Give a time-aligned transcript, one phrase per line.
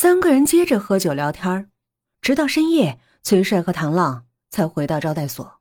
[0.00, 1.72] 三个人接着喝酒聊天
[2.20, 5.60] 直到深夜，崔帅和唐浪才回到招待所。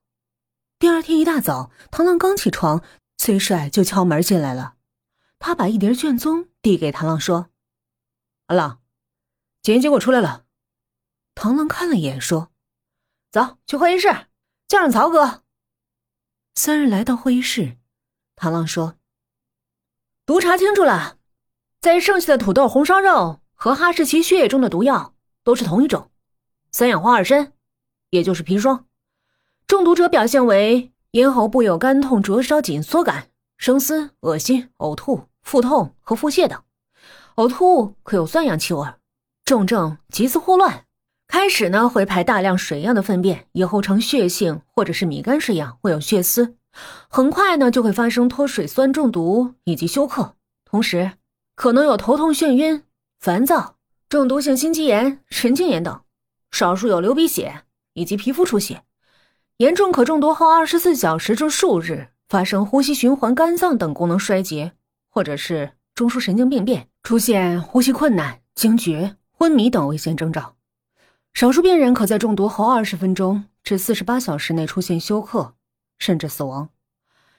[0.78, 2.84] 第二天一大早，唐浪刚起床，
[3.18, 4.76] 崔帅就敲门进来了。
[5.40, 7.50] 他把一叠卷宗递给唐浪，说
[8.46, 8.84] ：“阿浪，
[9.64, 10.46] 检验结果出来了。”
[11.34, 12.52] 唐浪看了一眼，说
[13.34, 14.28] ：“走去会议室，
[14.68, 15.46] 叫上曹哥。”
[16.54, 17.80] 三人来到会议室，
[18.36, 19.00] 唐浪说
[20.28, 21.18] ：“毒查清楚了，
[21.82, 25.14] 在剩下的土豆红烧肉和哈士奇血液中的毒药
[25.44, 26.10] 都是同一种，
[26.71, 27.52] 三氧化二砷，
[28.11, 28.86] 也就是砒霜。
[29.68, 36.61] 中毒者表现为咽喉部有干痛、灼烧、紧缩感。”生嘶、恶心、呕吐、腹痛和腹泻等，
[37.38, 38.88] 呕吐物可有酸氧气味，
[39.43, 40.85] 重症急次霍乱。
[41.27, 46.55] 开始呢会排大量水样的粪便，以后呈血性或者是米干式样，会有血丝。
[47.09, 51.13] 很快呢就会发生脱水酸中毒以及休克，同时
[51.55, 52.83] 可能有头痛、眩晕、
[53.20, 53.76] 烦躁、
[54.09, 56.02] 中毒性心肌炎、神经炎等，
[56.52, 57.63] 少数有流鼻血
[57.94, 58.83] 以及皮肤出血。
[59.58, 62.09] 严重可中毒后二十四小时至数日。
[62.30, 64.73] 发生呼吸循环、肝脏等功能衰竭，
[65.09, 70.58] 或者是中枢神经病变，出现呼吸困难、惊厥、昏迷等危险征兆。
[71.34, 75.53] 少数病人可在中毒后二十分钟至四十八小时内出现休克，
[76.00, 76.67] 甚至死亡。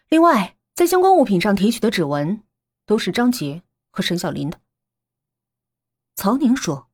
[0.09, 2.43] 另外，在相关物品上提取的指纹
[2.87, 4.59] 都是张杰和沈小林的。
[6.19, 6.91] 曹宁说：“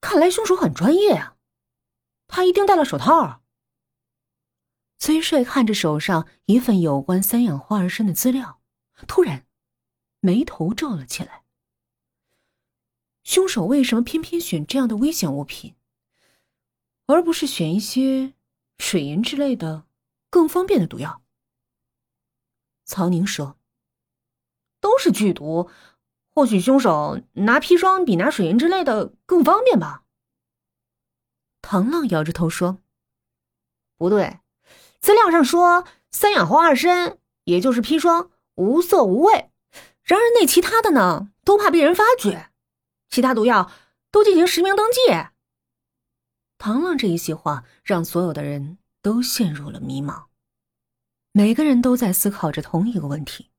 [0.00, 1.36] 看来凶手很专业啊，
[2.28, 3.42] 他一定戴了手套。”
[4.96, 8.62] 崔帅看着手上一份有关三氧化二砷的资料，
[9.08, 9.44] 突然
[10.20, 11.42] 眉头皱了起来。
[13.24, 15.74] 凶手为什么偏偏选这样的危险物品，
[17.06, 18.34] 而不是选一些
[18.78, 19.88] 水银之类的
[20.30, 21.24] 更方便的毒药？
[22.84, 23.58] 曹宁说
[24.78, 25.68] ：“都是剧毒，
[26.36, 30.02] 或许凶手拿砒霜比拿水银之类的更方便吧。”
[31.62, 32.82] 唐浪摇着头说
[33.96, 34.40] ：“不对。”
[35.00, 39.50] 资料上说，三氧化二砷也就是砒霜，无色无味。
[40.02, 42.50] 然而那其他的呢，都怕被人发觉，
[43.08, 43.72] 其他毒药
[44.10, 44.98] 都进行实名登记。
[46.58, 50.26] 唐浪这一席话让所有的人都陷入了迷茫，
[51.32, 53.50] 每个人都在思考着同一个问题：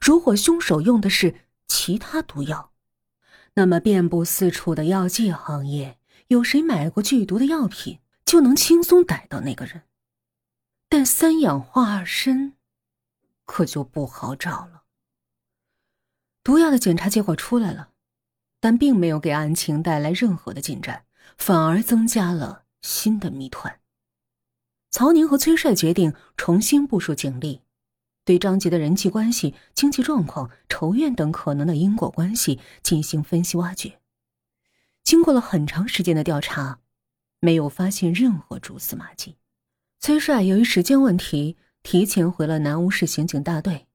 [0.00, 1.34] 如果凶手用的是
[1.68, 2.72] 其他毒药，
[3.54, 9.82] 那么遍布四处的药剂行业，有谁买过剧毒的药品，就能轻松逮到那个人。
[10.88, 12.54] 但三氧化二砷，
[13.44, 14.82] 可就不好找了。
[16.42, 17.90] 毒药的检查结果出来了，
[18.58, 21.04] 但并没有给案情带来任何的进展，
[21.36, 23.80] 反而增加了新的谜团。
[24.90, 27.60] 曹宁和崔帅决定重新部署警力，
[28.28, 34.00] 对张杰的人际关系、经济状况、仇怨等可能的因果关系进行分析挖掘。
[35.02, 36.80] 经过了很长时间的调查，
[37.40, 39.38] 没有发现任何蛛丝马迹。
[39.98, 43.86] 崔帅由于时间问题，提前回了南乌市刑警大队。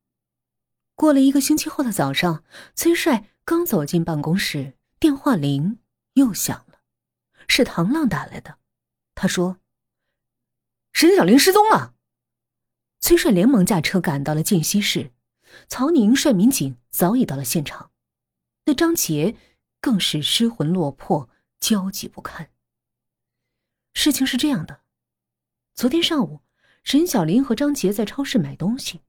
[0.96, 5.78] 过了一个星期后的早上，崔帅刚走进办公室，电话铃
[6.16, 6.80] 又响了，
[7.48, 8.58] 是唐浪打来的。
[9.14, 9.60] 他说
[10.92, 11.93] ：“沈小林失踪了。”
[13.04, 15.12] 崔帅连忙驾车赶到了静西市，
[15.68, 17.92] 曹宁率民警早已到了现场，
[18.64, 19.36] 那张杰
[19.82, 22.50] 更是失魂落魄，焦急不堪。
[23.94, 24.84] 事情是这样的。
[25.76, 26.40] 昨天上午，
[26.86, 29.02] 沈小林和张杰在超市买东西。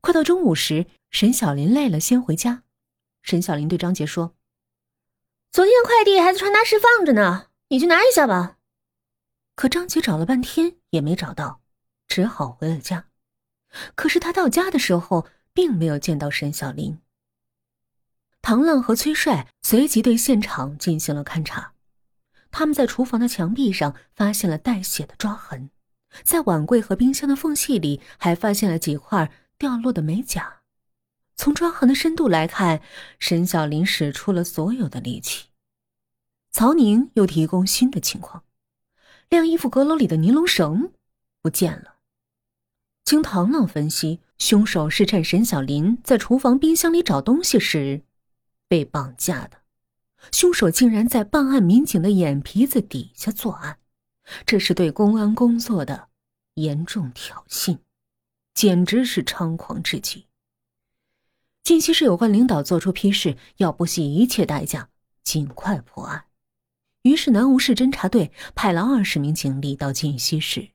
[0.00, 2.62] 快到中午时，沈小林累了，先回家。
[3.20, 4.34] 沈小林对张杰说
[5.52, 8.56] ：“昨天快递还在传达室放着呢，你去拿一下吧。”
[9.54, 11.60] 可张杰找了半天也没找到，
[12.08, 13.10] 只好回了家。
[13.94, 16.98] 可是他到家的时候，并没有见到沈小林。
[18.42, 21.72] 唐浪和崔帅随即对现场进行了勘查，
[22.50, 25.70] 他们在厨房的墙壁上发现了带血的抓痕。
[26.22, 30.60] 在碗柜和冰箱的缝隙里，还发现了几块掉落的美甲。
[31.36, 32.80] 从抓痕的深度来看，
[33.18, 35.46] 沈小林使出了所有的力气。
[36.52, 38.44] 曹宁又提供新的情况：
[39.28, 40.92] 晾衣服阁楼里的尼龙绳
[41.42, 41.93] 不见了。
[43.04, 48.02] 经唐浪分析，凶手是趁沈小林在厨房冰箱里找东西时
[48.66, 49.58] 被绑架的。
[50.32, 53.78] 凶手竟然在办案民警的眼皮子底下作案。
[54.46, 56.08] 这是对公安工作的
[56.54, 57.78] 严重挑衅，
[58.54, 60.24] 简直是猖狂至极。
[61.62, 64.88] 晋西市有关领导作出批示，要不惜一切代价
[65.22, 66.24] 尽快破案。
[67.02, 70.70] 于是南吴市侦查队派了二十名警力到晋西市。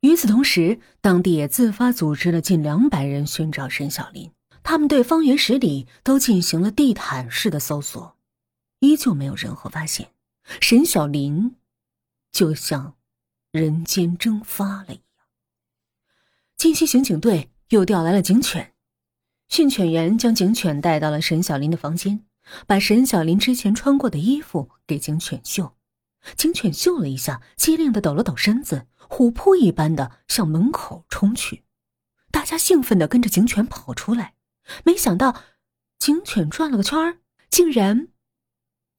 [0.00, 4.30] 与此同时，当地也自发组织了近两百人寻找沈小林。
[4.62, 8.16] 他们对方圆十里都进行了地毯式的搜索。
[8.78, 10.08] 依旧没有任何发现。
[10.60, 11.56] 沈小林
[12.32, 12.94] 就像
[13.52, 15.26] 人间蒸发了一样。
[16.56, 18.72] 晋西刑警队又调来了警犬，
[19.48, 22.24] 训犬员将警犬带到了沈小林的房间，
[22.66, 25.74] 把沈小林之前穿过的衣服给警犬嗅。
[26.36, 31.64] 警犬嗅了一下，机灵的抖了抖身子，虎扑一般的向门口冲去。
[32.30, 34.36] 大家兴奋的跟着警犬跑出来，
[34.84, 35.42] 没想到
[35.98, 38.08] 警犬转了个圈竟然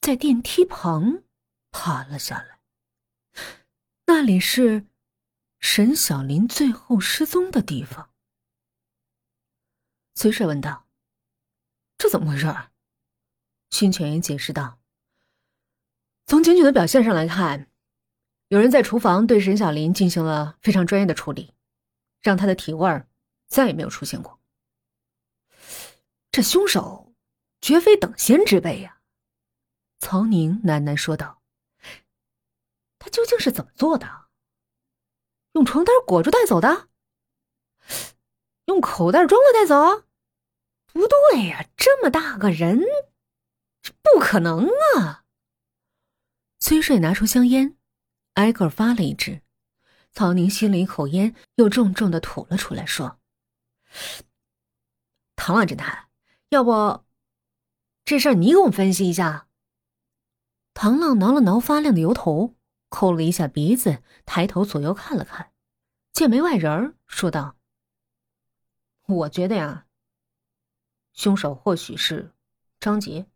[0.01, 1.23] 在电梯旁
[1.71, 2.59] 趴了下来。
[4.07, 4.87] 那里是
[5.59, 8.09] 沈小林最后失踪的地方。
[10.15, 10.87] 崔帅问道
[11.97, 12.53] ：“这怎么回事？”
[13.71, 14.80] 训犬员解释道。
[16.31, 17.69] 从警犬的表现上来看，
[18.47, 21.53] 有人在厨房对沈小林进行了非常专业的处理，
[22.21, 23.03] 让他的体味
[23.49, 24.39] 再也没有出现过。
[26.31, 27.13] 这凶手
[27.59, 29.01] 绝非等闲之辈呀！
[29.99, 31.41] 曹宁喃喃说道
[32.97, 34.27] ：“他究竟是怎么做的？
[35.51, 36.87] 用床单裹住带走的？
[38.67, 40.05] 用口袋装了带走？
[40.93, 42.79] 不对呀，这么大个人，
[43.81, 45.17] 这不可能啊！”
[46.71, 47.75] 崔帅拿出香烟，
[48.35, 49.41] 挨个发了一支。
[50.13, 53.19] 曹宁吸了一口烟，又重重的吐了出来，说
[55.35, 56.07] ：“唐浪侦探，
[56.47, 57.03] 要不
[58.05, 59.49] 这事儿你给我们分析一下？”
[60.73, 62.55] 唐浪挠了挠发亮的油头，
[62.87, 65.51] 抠了一下鼻子，抬头左右看了看，
[66.13, 67.57] 见没外人，说道
[69.07, 69.87] ：“我觉得呀，
[71.11, 72.31] 凶手或许是
[72.79, 73.27] 张杰。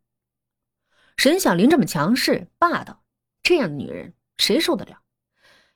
[1.18, 3.02] 沈小林这么强势霸道。”
[3.46, 5.04] 这样的女人谁受得了？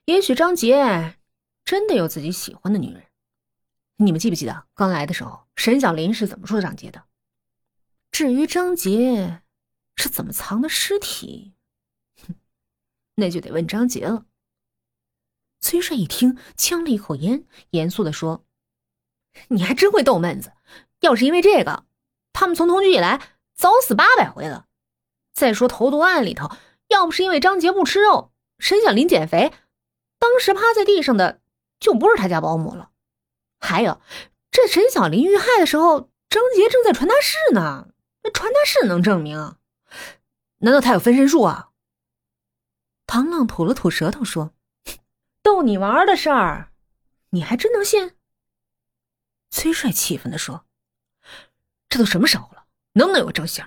[0.04, 1.16] 也许张杰
[1.64, 3.06] 真的有自己喜欢的女人。
[3.94, 7.04] 你们记不记得刚来的时候，沈小林是怎么说张杰的？
[8.10, 9.42] 至于张杰
[9.94, 11.54] 是怎么藏的尸体，
[12.26, 12.34] 哼，
[13.14, 14.26] 那就得问张杰了。
[15.60, 18.44] 崔帅一听，呛了一口烟，严肃的说
[19.46, 20.52] ：“你还真会逗闷子。
[21.02, 21.86] 要是因为这个，
[22.32, 23.22] 他们从同居以来
[23.54, 24.66] 早死八百回了。
[25.32, 26.50] 再说投毒案里头。”
[26.90, 29.52] 要不是因为张杰不吃肉，沈小林减肥，
[30.18, 31.40] 当时趴在地上的
[31.78, 32.90] 就不是他家保姆了。
[33.60, 34.00] 还有，
[34.50, 37.88] 这沈小林遇害的时候，张杰正在传达室呢。
[38.22, 39.56] 那传达室能证明？
[40.58, 41.70] 难道他有分身术啊？
[43.06, 44.52] 唐浪吐了吐舌头说
[45.42, 46.72] ：“逗你玩的事儿，
[47.30, 48.16] 你还真能信？”
[49.50, 50.66] 崔帅气愤的说
[51.88, 53.64] ：“这都什么时候了，能不能有个正形？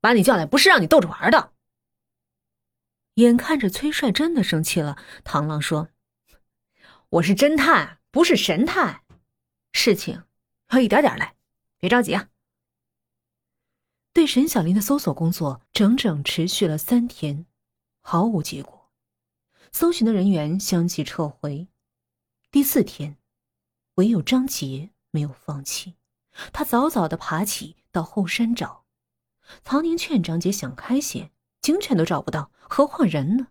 [0.00, 1.52] 把你叫来不是让你逗着玩的。”
[3.16, 5.88] 眼看着崔帅真的生气了，唐浪说
[7.08, 9.04] ：“我是侦探，不是神探，
[9.72, 10.24] 事情
[10.68, 11.34] 要一点点来，
[11.78, 12.28] 别着急啊。”
[14.12, 17.46] 对沈小林的搜索工作整整持续了三天，
[18.02, 18.90] 毫无结果，
[19.72, 21.68] 搜寻的人员相继撤回。
[22.50, 23.16] 第四天，
[23.94, 25.94] 唯有张杰没有放弃，
[26.52, 28.84] 他早早的爬起到后山找。
[29.64, 31.30] 曹宁劝张杰想开些。
[31.66, 33.48] 警犬都找不到，何况人呢？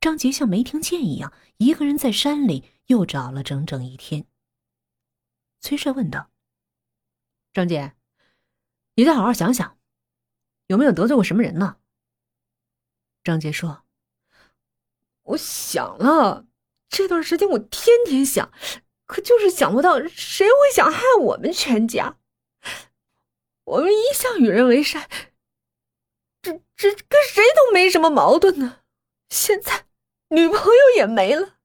[0.00, 4.24] 张杰像没听见一样，一个人在山里又找了整整一天。
[5.60, 6.30] 崔帅问道
[7.52, 7.96] ：“张杰，
[8.94, 9.76] 你再好好想想，
[10.68, 11.78] 有没有得罪过什么人呢？”
[13.24, 13.82] 张杰说
[15.34, 16.46] ：“我想了，
[16.88, 18.52] 这段时间我天天想，
[19.06, 22.16] 可就是想不到谁会想害我们全家。
[23.64, 25.10] 我们一向与人为善。”
[26.80, 28.80] 这跟谁都没什么矛盾呢，
[29.28, 29.84] 现在
[30.28, 31.58] 女朋友也没了。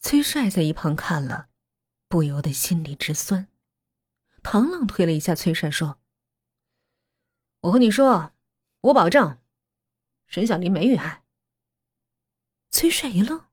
[0.00, 1.50] 崔帅在一旁看了，
[2.08, 3.46] 不由得心里直酸。
[4.42, 6.00] 唐浪推了一下崔帅，说
[7.62, 8.32] ：“我和你说，
[8.80, 9.38] 我保证，
[10.26, 11.22] 沈小林没遇害。”
[12.72, 13.46] 崔帅一愣：“